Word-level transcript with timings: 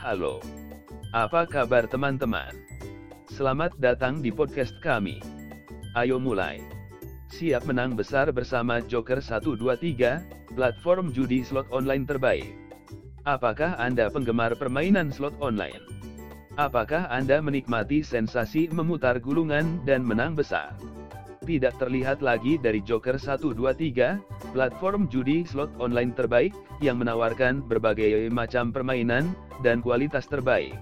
Halo. 0.00 0.40
Apa 1.12 1.44
kabar 1.44 1.84
teman-teman? 1.84 2.56
Selamat 3.28 3.76
datang 3.76 4.24
di 4.24 4.32
podcast 4.32 4.72
kami. 4.80 5.20
Ayo 5.92 6.16
mulai. 6.16 6.56
Siap 7.28 7.68
menang 7.68 8.00
besar 8.00 8.32
bersama 8.32 8.80
Joker 8.80 9.20
123, 9.20 10.56
platform 10.56 11.12
judi 11.12 11.44
slot 11.44 11.68
online 11.68 12.08
terbaik. 12.08 12.48
Apakah 13.28 13.76
Anda 13.76 14.08
penggemar 14.08 14.56
permainan 14.56 15.12
slot 15.12 15.36
online? 15.36 15.84
Apakah 16.56 17.04
Anda 17.12 17.44
menikmati 17.44 18.00
sensasi 18.00 18.72
memutar 18.72 19.20
gulungan 19.20 19.84
dan 19.84 20.00
menang 20.00 20.32
besar? 20.32 20.80
Tidak 21.50 21.82
terlihat 21.82 22.22
lagi 22.22 22.62
dari 22.62 22.78
Joker 22.78 23.18
123, 23.18 24.54
platform 24.54 25.10
judi 25.10 25.42
slot 25.42 25.74
online 25.82 26.14
terbaik, 26.14 26.54
yang 26.78 27.02
menawarkan 27.02 27.66
berbagai 27.66 28.30
macam 28.30 28.70
permainan, 28.70 29.34
dan 29.58 29.82
kualitas 29.82 30.30
terbaik. 30.30 30.78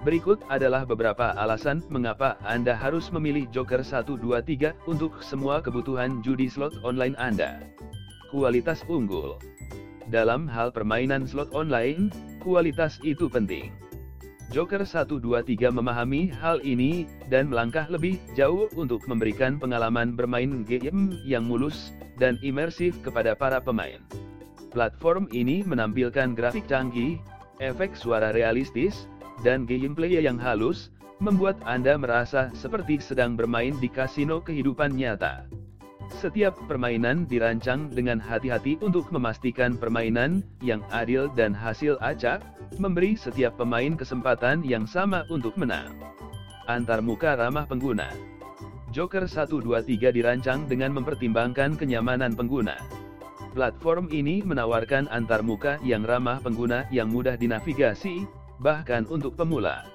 Berikut 0.00 0.40
adalah 0.48 0.88
beberapa 0.88 1.36
alasan 1.36 1.84
mengapa 1.92 2.40
Anda 2.48 2.72
harus 2.72 3.12
memilih 3.12 3.44
Joker 3.52 3.84
123 3.84 4.72
untuk 4.88 5.20
semua 5.20 5.60
kebutuhan 5.60 6.24
judi 6.24 6.48
slot 6.48 6.72
online 6.80 7.12
Anda. 7.20 7.60
Kualitas 8.32 8.80
unggul. 8.88 9.36
Dalam 10.08 10.48
hal 10.48 10.72
permainan 10.72 11.28
slot 11.28 11.52
online, 11.52 12.08
kualitas 12.40 12.96
itu 13.04 13.28
penting. 13.28 13.68
Joker 14.50 14.82
123 14.82 15.70
memahami 15.70 16.26
hal 16.42 16.58
ini, 16.66 17.06
dan 17.30 17.54
melangkah 17.54 17.86
lebih 17.86 18.18
jauh 18.34 18.66
untuk 18.74 18.98
memberikan 19.06 19.62
pengalaman 19.62 20.18
bermain 20.18 20.66
game 20.66 21.14
yang 21.22 21.46
mulus, 21.46 21.94
dan 22.18 22.34
imersif 22.42 22.98
kepada 22.98 23.38
para 23.38 23.62
pemain. 23.62 24.02
Platform 24.74 25.30
ini 25.30 25.62
menampilkan 25.62 26.34
grafik 26.34 26.66
canggih, 26.66 27.22
efek 27.62 27.94
suara 27.94 28.34
realistis, 28.34 29.06
dan 29.46 29.70
gameplay 29.70 30.18
yang 30.18 30.34
halus, 30.42 30.90
membuat 31.22 31.54
Anda 31.62 31.94
merasa 31.94 32.50
seperti 32.50 32.98
sedang 32.98 33.38
bermain 33.38 33.78
di 33.78 33.86
kasino 33.86 34.42
kehidupan 34.42 34.98
nyata. 34.98 35.46
Setiap 36.18 36.58
permainan 36.66 37.30
dirancang 37.30 37.86
dengan 37.94 38.18
hati-hati 38.18 38.82
untuk 38.82 39.14
memastikan 39.14 39.78
permainan 39.78 40.42
yang 40.58 40.82
adil 40.90 41.30
dan 41.38 41.54
hasil 41.54 41.94
acak, 42.02 42.42
memberi 42.82 43.14
setiap 43.14 43.54
pemain 43.54 43.94
kesempatan 43.94 44.66
yang 44.66 44.84
sama 44.90 45.22
untuk 45.30 45.54
menang. 45.54 45.94
Antar 46.66 47.02
muka 47.02 47.38
ramah 47.38 47.66
pengguna 47.66 48.10
Joker 48.90 49.30
123 49.30 50.10
dirancang 50.10 50.66
dengan 50.66 50.90
mempertimbangkan 50.98 51.78
kenyamanan 51.78 52.34
pengguna. 52.34 52.74
Platform 53.54 54.10
ini 54.10 54.42
menawarkan 54.42 55.06
antar 55.14 55.46
muka 55.46 55.78
yang 55.86 56.02
ramah 56.02 56.42
pengguna 56.42 56.86
yang 56.90 57.06
mudah 57.06 57.38
dinavigasi, 57.38 58.26
bahkan 58.58 59.06
untuk 59.06 59.38
pemula. 59.38 59.86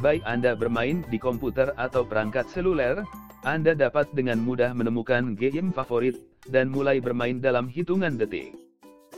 Baik 0.00 0.24
Anda 0.24 0.56
bermain 0.56 1.04
di 1.12 1.20
komputer 1.20 1.76
atau 1.76 2.08
perangkat 2.08 2.48
seluler, 2.48 3.04
Anda 3.42 3.74
dapat 3.74 4.14
dengan 4.14 4.38
mudah 4.38 4.70
menemukan 4.70 5.34
game 5.34 5.74
favorit, 5.74 6.14
dan 6.46 6.70
mulai 6.70 7.02
bermain 7.02 7.42
dalam 7.42 7.66
hitungan 7.66 8.14
detik. 8.14 8.54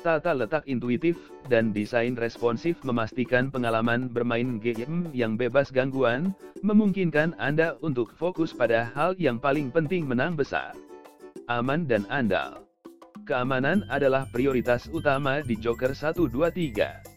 Tata 0.01 0.33
letak 0.33 0.65
intuitif, 0.65 1.17
dan 1.53 1.77
desain 1.77 2.17
responsif 2.17 2.81
memastikan 2.89 3.53
pengalaman 3.53 4.09
bermain 4.09 4.57
game 4.61 5.13
yang 5.13 5.37
bebas 5.37 5.69
gangguan, 5.69 6.33
memungkinkan 6.65 7.37
Anda 7.37 7.77
untuk 7.85 8.17
fokus 8.17 8.57
pada 8.57 8.89
hal 8.97 9.13
yang 9.21 9.37
paling 9.37 9.69
penting 9.69 10.09
menang 10.09 10.41
besar. 10.41 10.73
Aman 11.53 11.85
dan 11.85 12.09
andal. 12.09 12.65
Keamanan 13.29 13.85
adalah 13.93 14.25
prioritas 14.33 14.89
utama 14.89 15.45
di 15.45 15.57
Joker 15.57 15.93
123. 15.93 17.14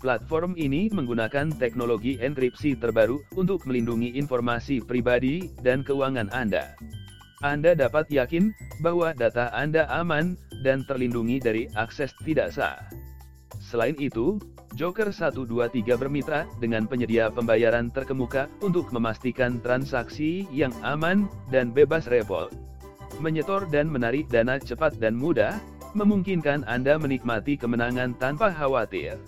Platform 0.00 0.56
ini 0.56 0.88
menggunakan 0.88 1.52
teknologi 1.60 2.16
enkripsi 2.16 2.74
terbaru 2.80 3.20
untuk 3.36 3.68
melindungi 3.68 4.16
informasi 4.16 4.80
pribadi 4.80 5.52
dan 5.60 5.84
keuangan 5.84 6.32
Anda. 6.32 6.72
Anda 7.44 7.76
dapat 7.76 8.08
yakin 8.08 8.52
bahwa 8.80 9.12
data 9.12 9.52
Anda 9.52 9.84
aman 9.92 10.40
dan 10.64 10.88
terlindungi 10.88 11.36
dari 11.44 11.68
akses 11.76 12.16
tidak 12.24 12.56
sah. 12.56 12.80
Selain 13.60 13.94
itu, 14.00 14.40
Joker 14.72 15.12
123 15.12 15.84
bermitra 16.00 16.48
dengan 16.64 16.88
penyedia 16.88 17.28
pembayaran 17.28 17.92
terkemuka 17.92 18.48
untuk 18.64 18.88
memastikan 18.96 19.60
transaksi 19.60 20.48
yang 20.48 20.72
aman 20.80 21.28
dan 21.52 21.70
bebas 21.76 22.08
repot 22.08 22.48
menyetor 23.20 23.68
dan 23.68 23.86
menarik 23.92 24.26
dana 24.32 24.56
cepat 24.56 24.96
dan 24.96 25.14
mudah, 25.14 25.60
memungkinkan 25.92 26.64
Anda 26.64 26.96
menikmati 26.96 27.60
kemenangan 27.60 28.16
tanpa 28.16 28.50
khawatir. 28.50 29.20